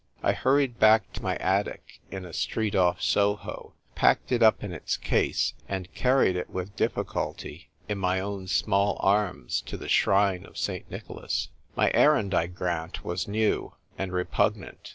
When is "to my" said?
1.13-1.37